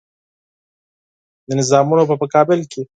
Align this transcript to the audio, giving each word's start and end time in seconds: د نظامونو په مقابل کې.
د 1.47 1.49
نظامونو 1.59 2.03
په 2.09 2.15
مقابل 2.21 2.59
کې. 2.71 2.81